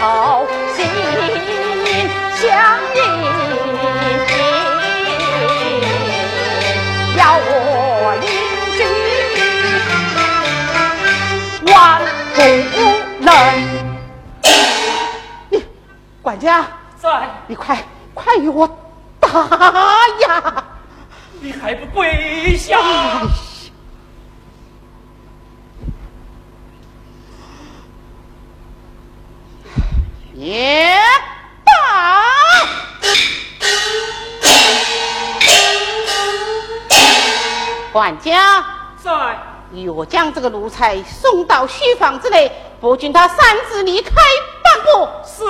[0.00, 0.46] 好
[0.76, 0.86] 心
[2.36, 2.46] 相
[2.94, 3.00] 印，
[7.16, 8.26] 要我邻
[8.76, 8.78] 居
[11.72, 11.74] 万
[12.32, 12.38] 不
[13.24, 13.28] 能。
[15.50, 15.54] 你
[16.22, 16.64] 管家，
[17.02, 17.84] 在，你快
[18.14, 18.68] 快与我
[19.18, 19.28] 打
[20.20, 20.64] 呀！
[21.40, 22.78] 你还不跪下？
[30.38, 30.96] 也
[31.64, 32.22] 罢，
[37.90, 38.64] 管家，
[39.02, 39.10] 在，
[39.72, 43.36] 与我将这个奴才送到书房之内，不准他擅
[43.68, 44.12] 自离开
[44.62, 45.08] 半步。
[45.26, 45.44] 是。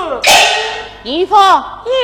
[1.02, 1.39] 云凤，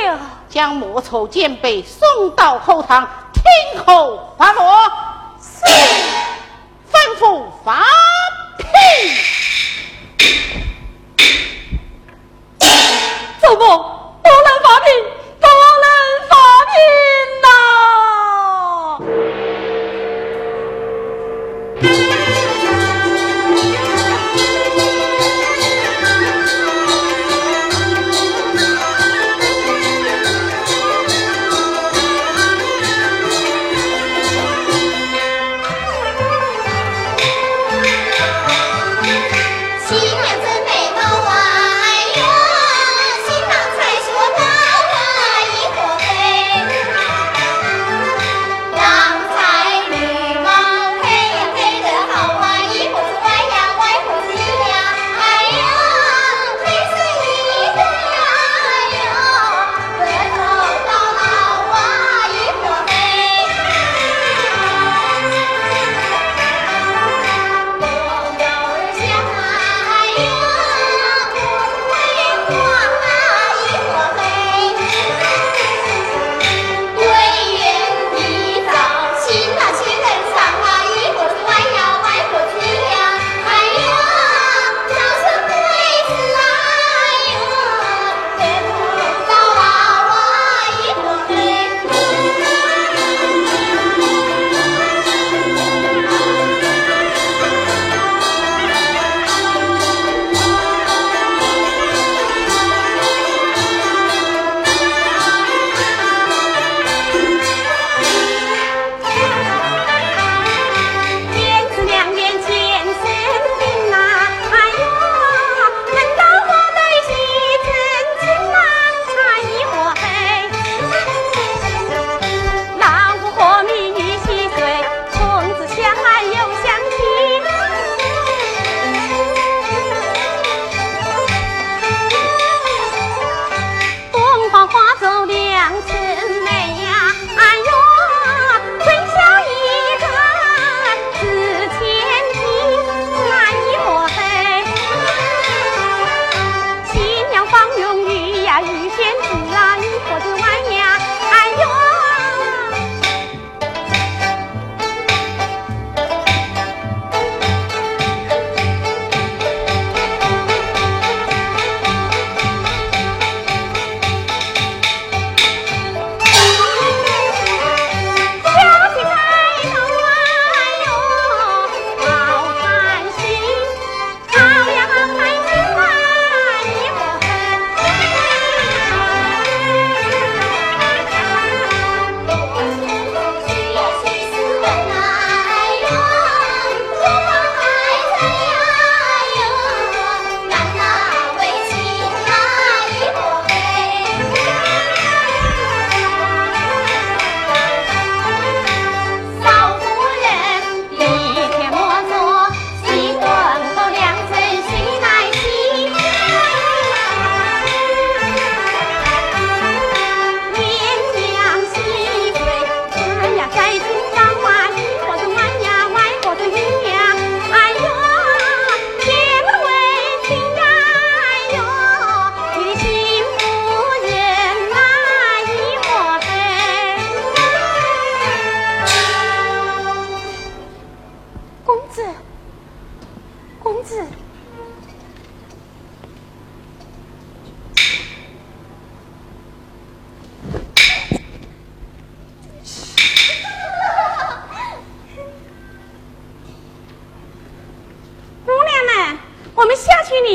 [0.07, 0.19] 有。
[0.51, 4.93] 将莫愁剑被送到后堂，听候发落。
[5.41, 5.65] 是。
[6.93, 7.83] 吩咐发
[8.59, 9.44] 聘。
[13.47, 13.59] 怎么
[14.23, 14.91] 不能发贫，
[15.39, 16.73] 不能发贫
[17.43, 17.49] 呐？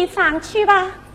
[0.07, 1.08] 兵去吧。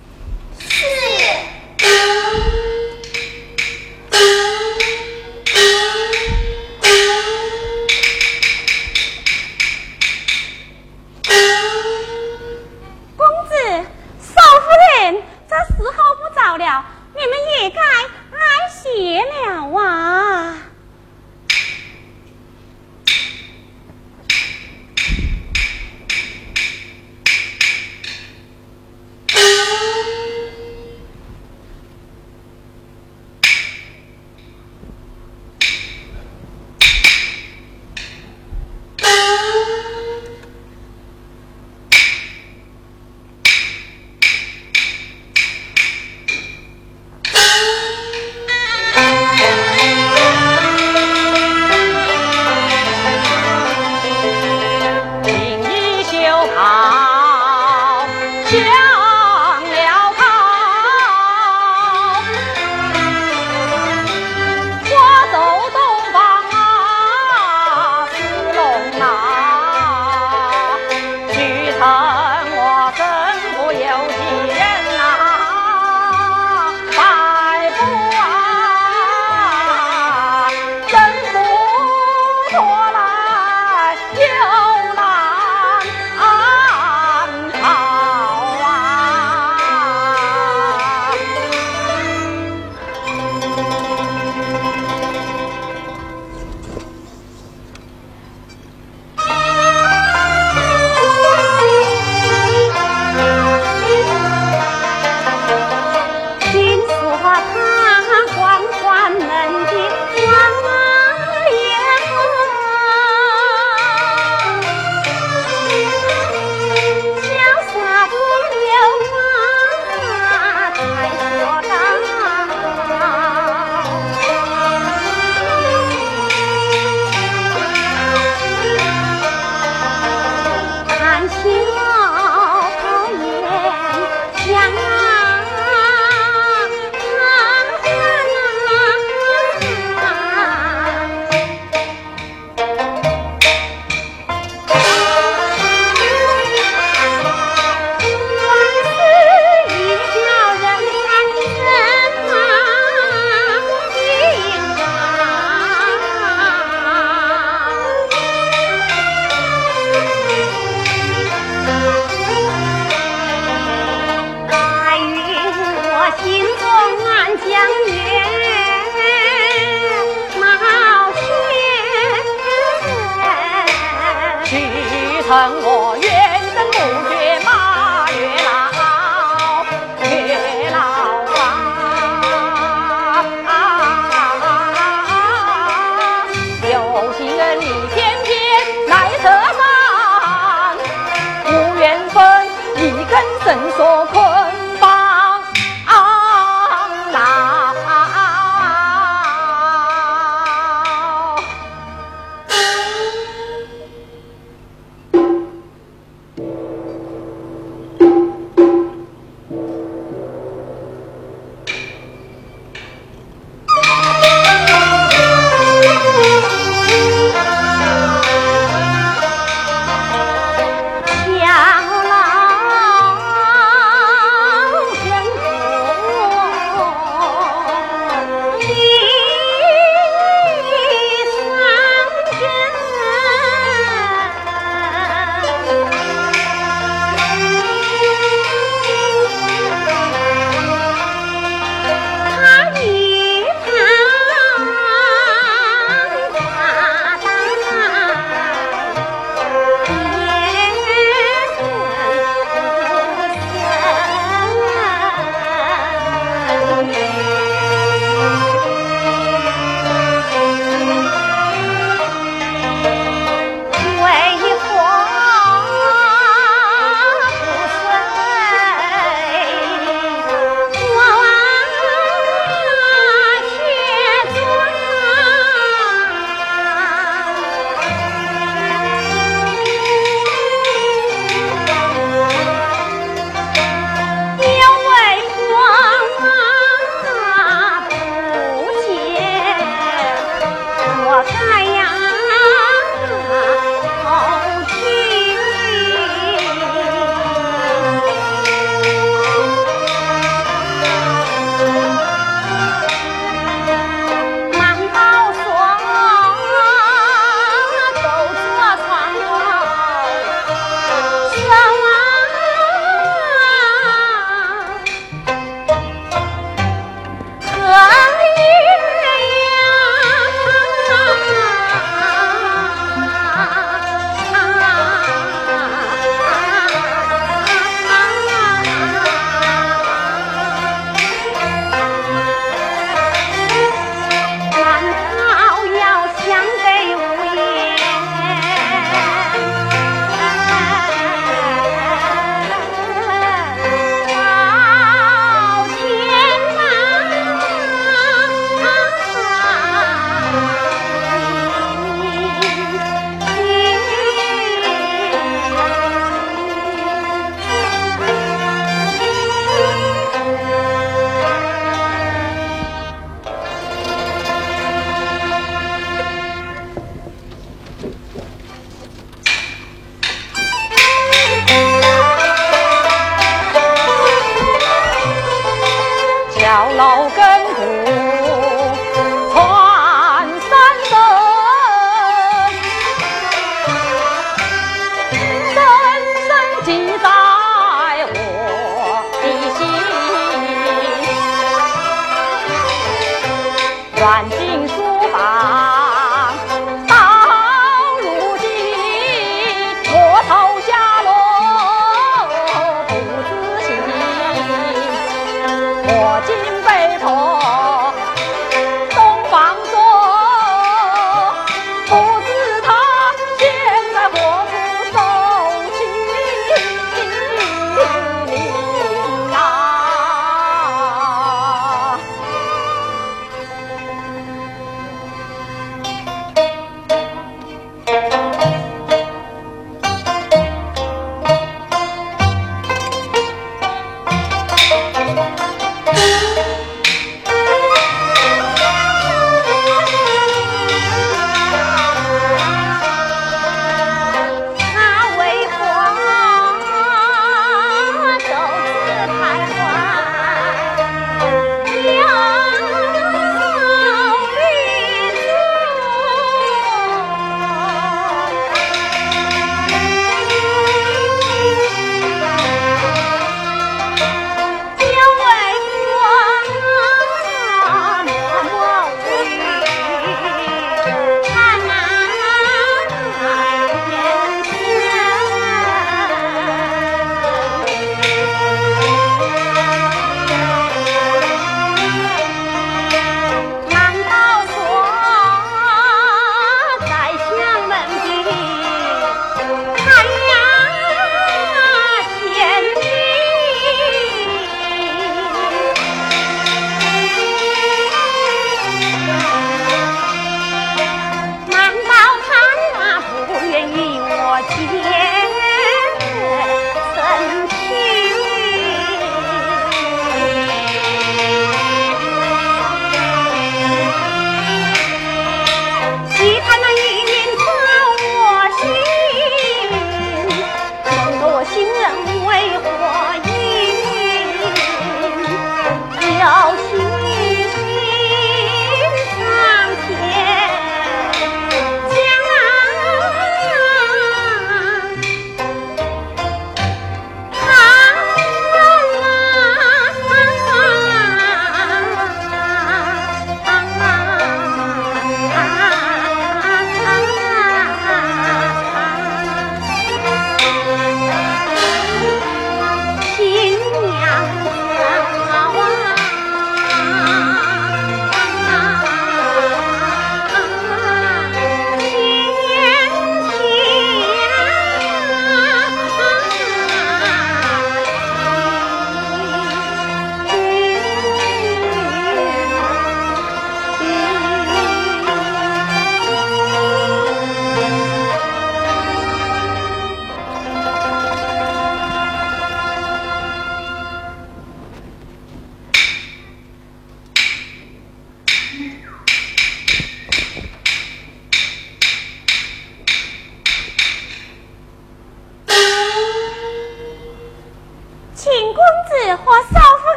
[193.44, 194.03] 正说。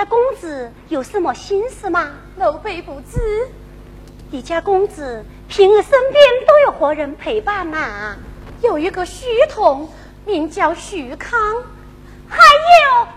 [0.00, 2.08] 家公子有什么心事吗？
[2.36, 3.46] 奴婢不知。
[4.30, 8.16] 你家公子平日身边都有何人陪伴呐？
[8.62, 9.86] 有一个虚童，
[10.24, 11.38] 名叫徐康。
[12.26, 13.08] 还有，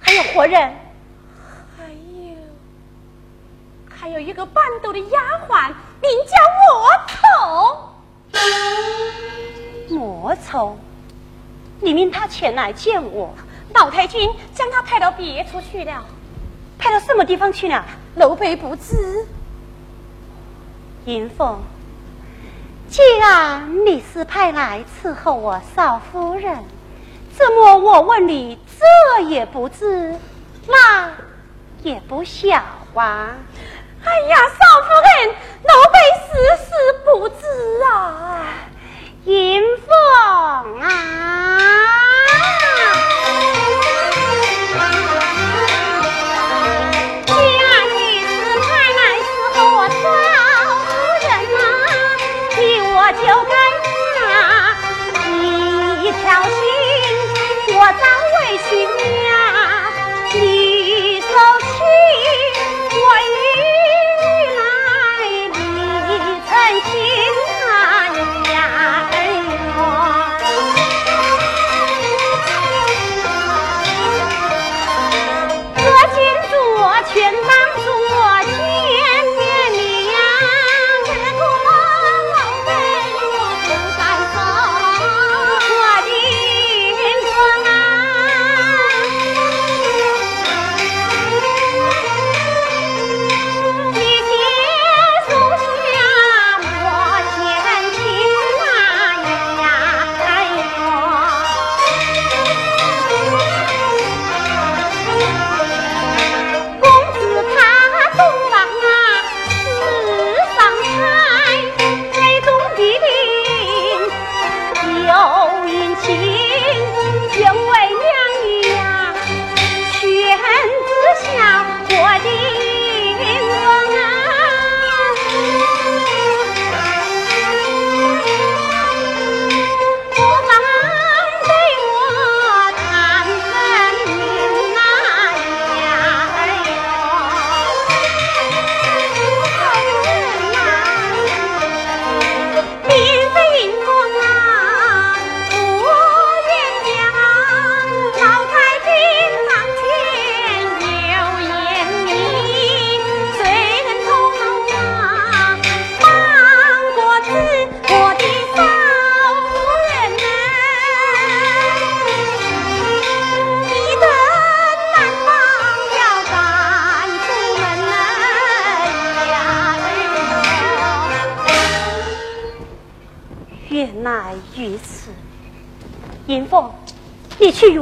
[0.00, 0.74] 还有何人？
[1.76, 2.34] 还有，
[3.90, 5.68] 还有一个伴斗的丫鬟，
[6.00, 6.88] 名叫莫
[9.90, 9.94] 愁。
[9.94, 10.78] 莫愁，
[11.80, 13.34] 你命他前来见我。
[13.74, 16.02] 老太君将他派到别处去了。
[16.90, 17.84] 派到什么地方去了？
[18.16, 19.24] 奴婢不知。
[21.04, 21.60] 银凤，
[22.88, 26.52] 既然你是派来伺候我少夫人。
[27.32, 27.78] 怎么？
[27.78, 30.16] 我问你，这也不知，
[30.66, 31.10] 那
[31.84, 32.56] 也不晓
[32.94, 33.36] 啊！
[34.04, 35.28] 哎呀，少夫人，
[35.62, 36.32] 奴婢时
[36.64, 36.70] 时
[37.04, 37.46] 不知
[37.84, 38.42] 啊！
[39.26, 41.99] 银凤啊！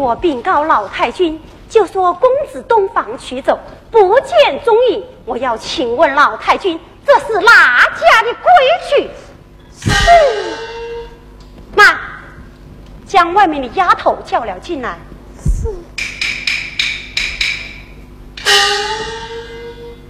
[0.09, 3.59] 我禀告老太君，就说公子东房取走，
[3.91, 5.05] 不见踪影。
[5.27, 8.49] 我要请问老太君，这是哪家的规
[8.89, 9.11] 矩？
[9.79, 9.91] 是。
[11.75, 12.01] 妈，
[13.07, 14.99] 将外面的丫头叫了进来。
[15.37, 15.69] 是。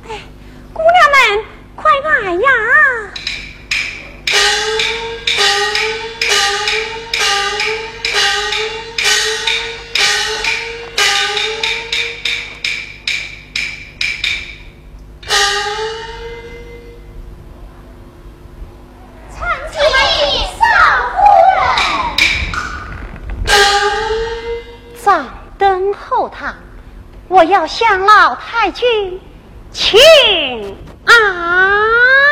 [0.08, 0.20] 哎，
[0.72, 2.48] 姑娘们，快来呀！
[27.38, 29.20] 我要向老太君
[29.70, 29.96] 请
[31.04, 32.27] 安。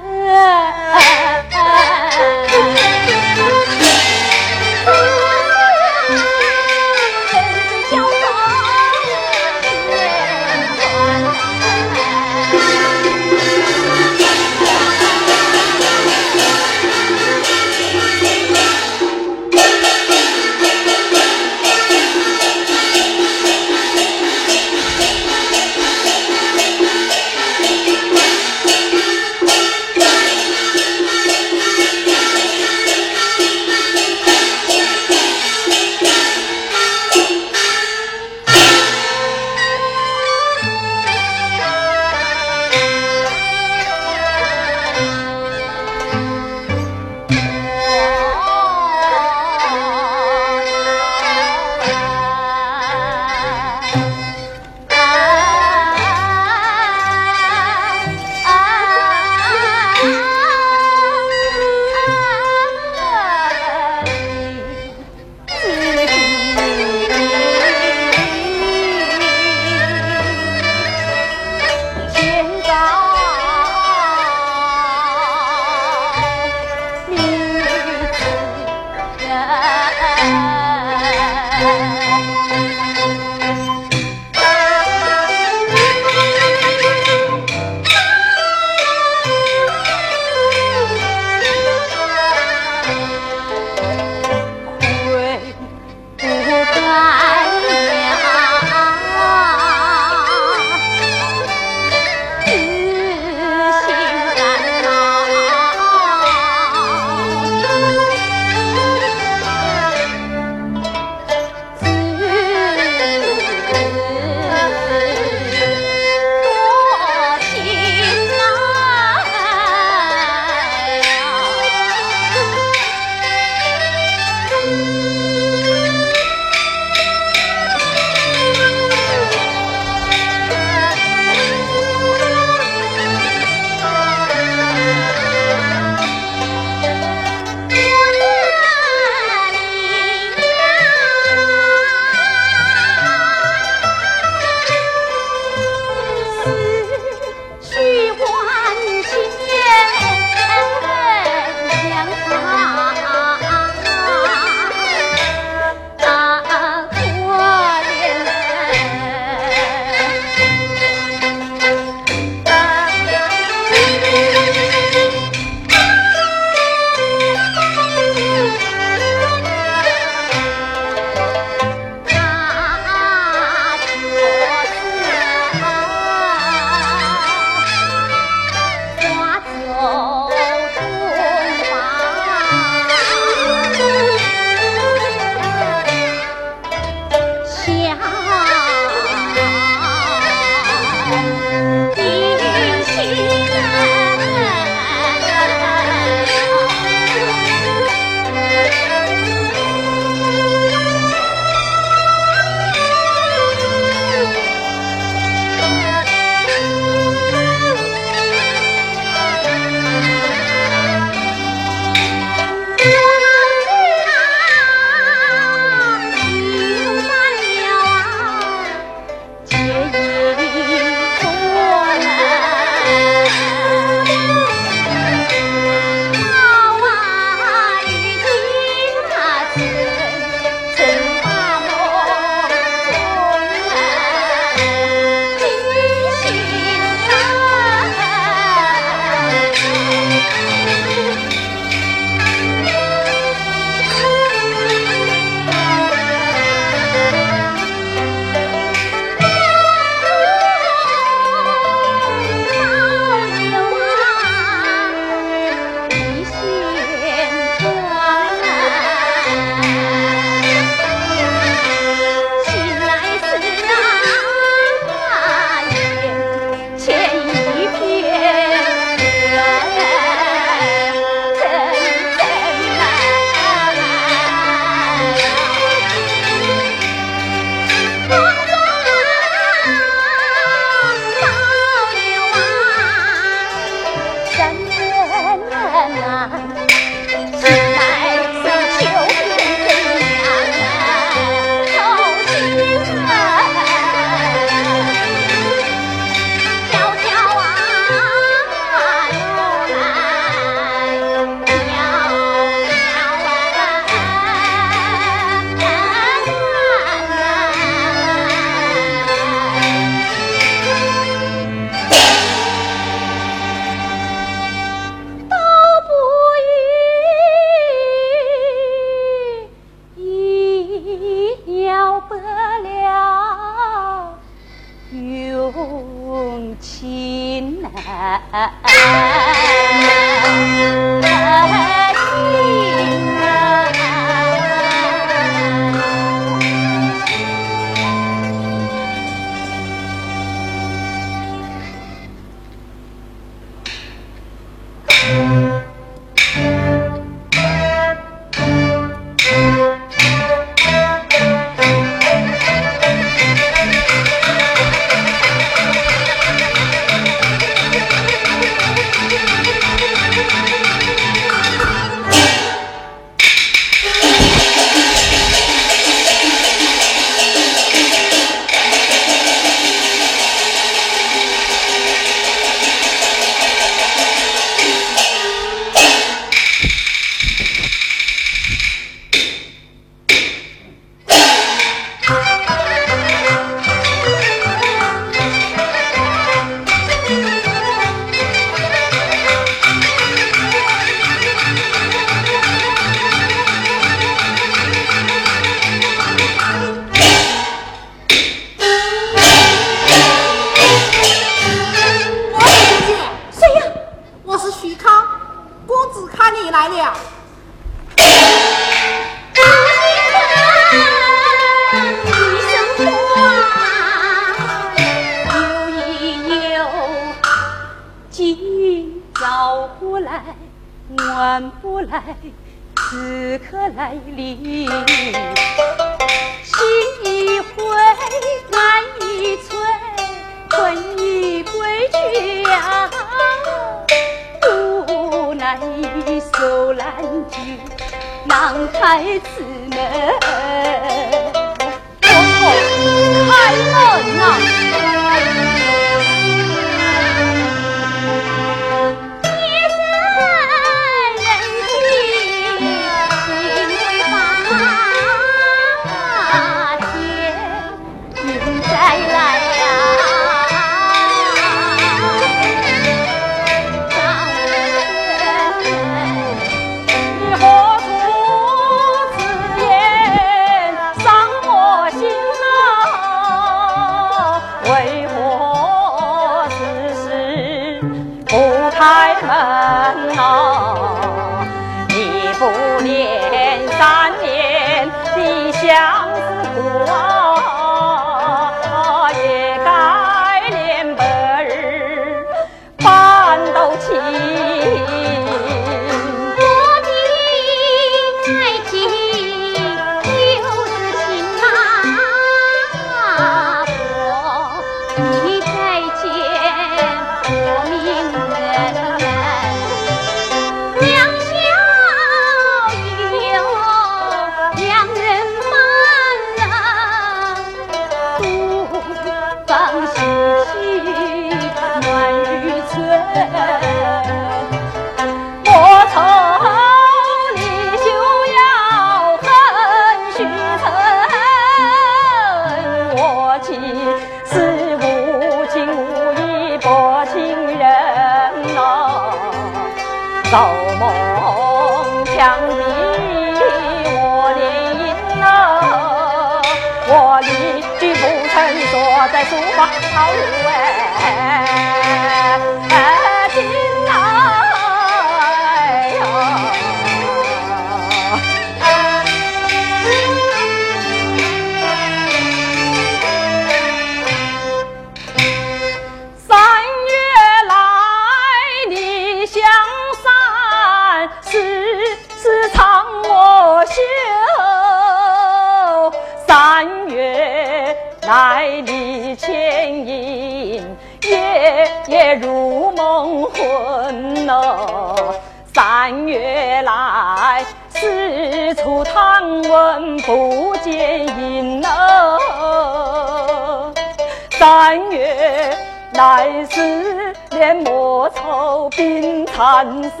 [596.00, 599.66] 来世连莫愁病残
[599.98, 600.00] 生。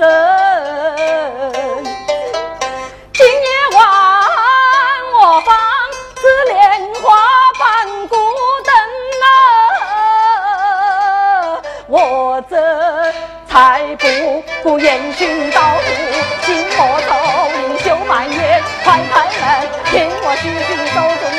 [3.12, 3.82] 今夜晚
[5.12, 5.54] 我方
[6.16, 6.22] 是
[6.54, 6.54] 莲
[7.02, 7.02] 花
[7.58, 8.16] 伴孤
[8.64, 8.72] 灯
[9.26, 9.28] 啊，
[11.86, 12.56] 我这
[13.46, 14.06] 才不
[14.62, 15.80] 顾烟熏道路，
[16.46, 17.08] 心莫愁，
[17.58, 21.29] 灵秀满眼快开门，听我细细诉说。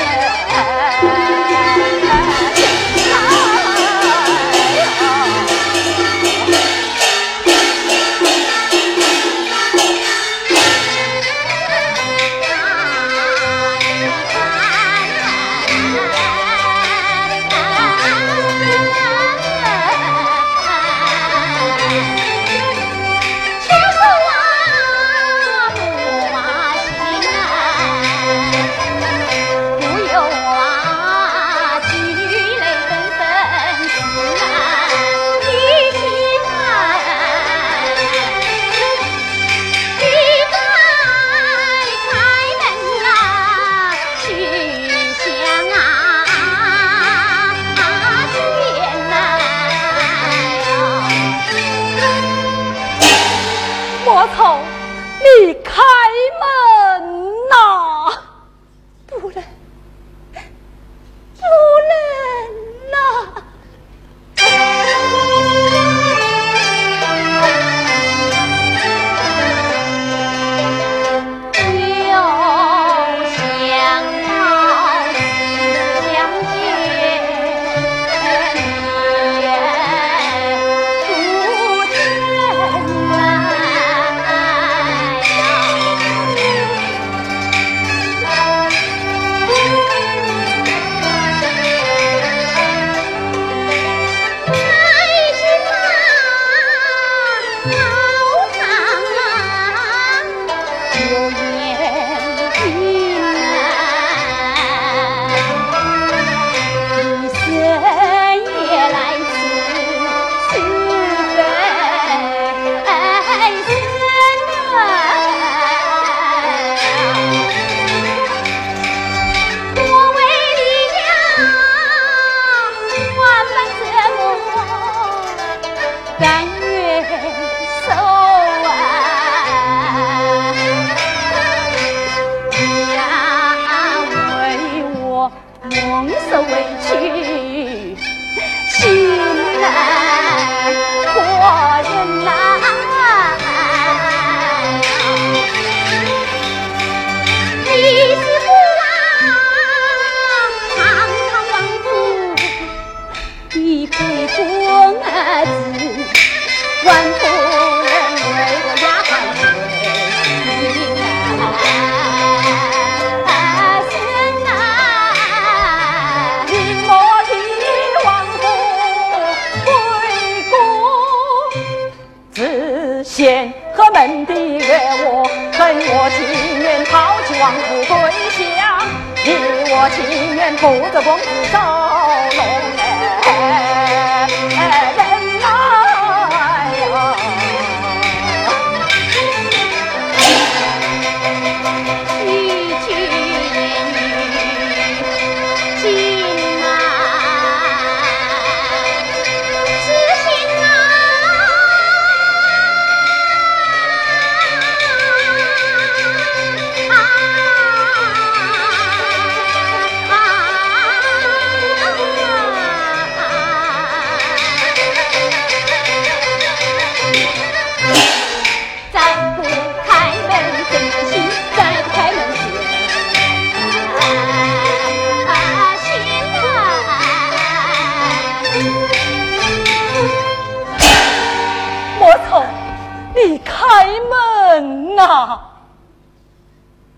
[233.72, 235.40] 开门呐。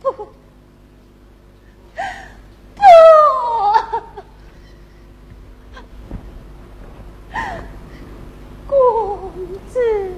[0.01, 0.27] 不不。
[2.75, 2.81] 不
[8.67, 9.31] 公
[9.69, 10.12] 子。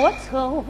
[0.00, 0.64] 我愁，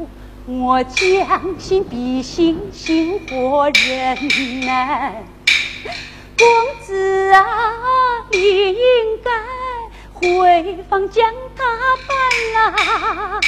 [0.47, 4.17] 我将心比心心活人
[4.65, 5.23] 难，
[6.39, 6.47] 公
[6.81, 7.45] 子啊，
[8.33, 9.31] 你应该
[10.15, 11.63] 回房将他
[12.09, 12.17] 办
[12.55, 13.41] 啦，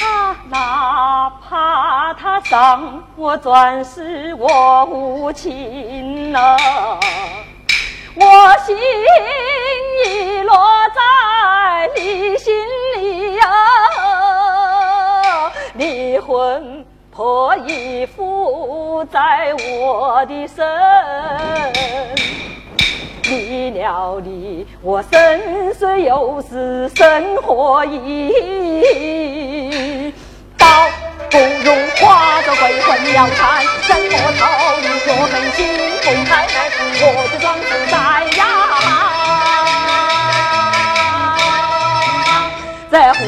[0.50, 6.58] 哪怕他伤我钻石，我无情啊。
[8.16, 8.26] 我
[8.66, 10.54] 心已落
[10.94, 11.00] 在
[11.96, 12.52] 你心
[12.96, 13.42] 里呀，
[15.80, 20.62] 离婚破衣服在我的身，
[23.22, 28.30] 离了你，我身虽有时生活意。
[30.58, 30.66] 刀
[31.30, 35.66] 不如化作鬼魂要看怎么逃离这份心，
[36.02, 36.68] 不太太，
[37.00, 37.96] 我的庄子在
[38.36, 38.44] 呀，
[42.90, 43.18] 在乎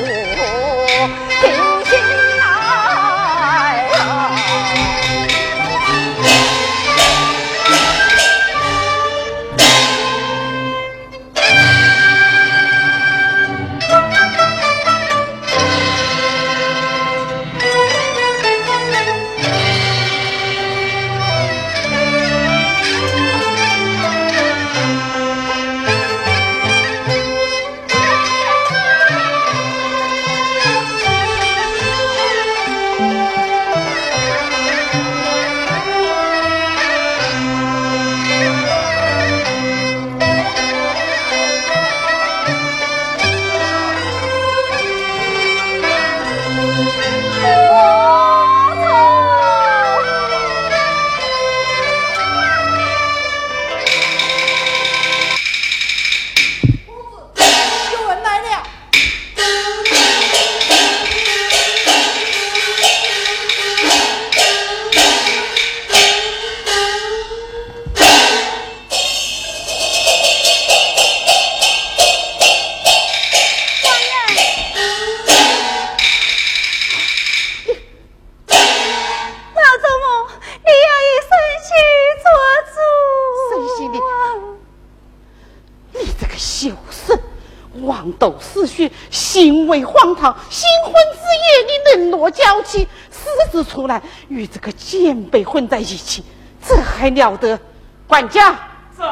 [93.82, 96.22] 出来与这个贱婢混在一起，
[96.64, 97.58] 这还了得？
[98.06, 98.56] 管家，
[98.96, 99.04] 在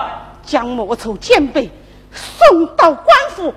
[0.44, 1.68] 将莫愁贱婢
[2.12, 3.52] 送到官府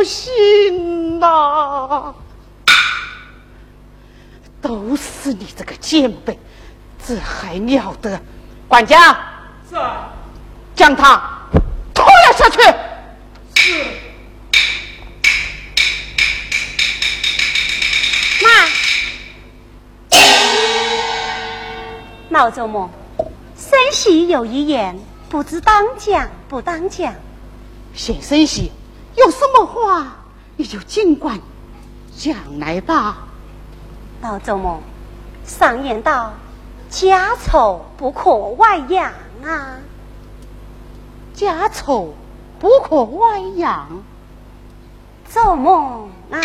[0.00, 2.14] 不行呐！
[4.62, 6.38] 都是你这个贱婢，
[7.06, 8.18] 这还了得！
[8.66, 9.12] 管家，
[9.70, 9.78] 在
[10.74, 11.22] 将他
[11.92, 12.58] 拖了下去。
[13.56, 13.84] 是。
[18.42, 18.48] 妈，
[22.30, 22.88] 老周末，
[23.54, 24.98] 生喜有一言。
[25.28, 27.14] 不知当讲不当讲，
[27.94, 28.72] 先生媳
[29.16, 30.16] 有什么话
[30.56, 31.38] 你就尽管
[32.16, 33.18] 讲来吧。
[34.22, 34.80] 老周末，
[35.44, 36.32] 上言道：
[36.88, 39.12] 家丑不可外扬
[39.44, 39.78] 啊，
[41.34, 42.14] 家丑
[42.58, 44.02] 不可外扬。
[45.32, 46.40] 做梦啊！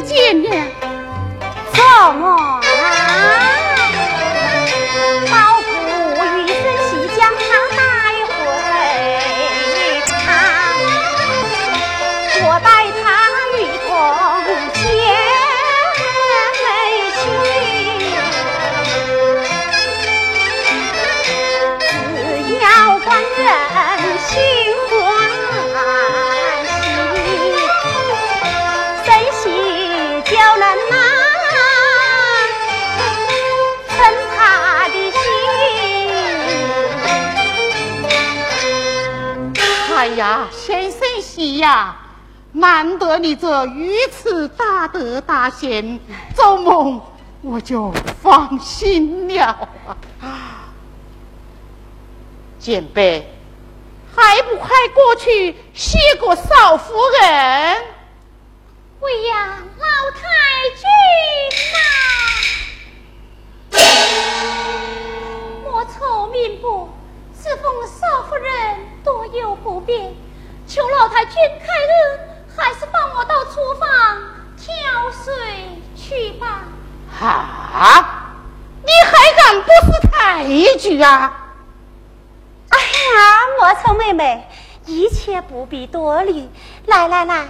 [0.00, 0.70] 见面？
[1.72, 2.43] 怎么？
[41.44, 41.94] 你呀！
[42.52, 46.00] 难得你这如此大德大贤，
[46.34, 46.98] 做梦
[47.42, 47.92] 我就
[48.22, 49.68] 放心了
[50.22, 50.72] 啊！
[52.58, 53.30] 简贝，
[54.16, 57.76] 还不快过去谢过少夫人？
[59.00, 60.22] 喂呀，老太
[60.80, 60.82] 君
[63.70, 63.78] 呐！
[65.62, 66.88] 莫愁命薄，
[67.38, 70.14] 侍奉少夫人多有不便，
[70.66, 72.20] 求老太君开恩，
[72.56, 73.88] 还是放我到厨房
[74.56, 75.32] 挑水
[75.94, 76.62] 去吧。
[77.20, 78.32] 啊，
[78.82, 80.44] 你还敢不服抬
[80.78, 81.32] 举啊？
[82.70, 84.48] 哎呀，我愁妹妹，
[84.86, 86.48] 一切不必多虑，
[86.86, 87.46] 来来来，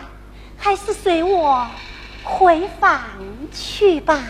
[0.58, 1.66] 还是随我
[2.24, 3.00] 回房
[3.52, 4.20] 去吧。